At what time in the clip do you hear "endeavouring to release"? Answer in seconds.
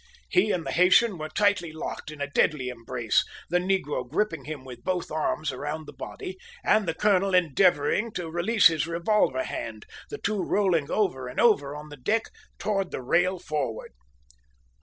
7.35-8.65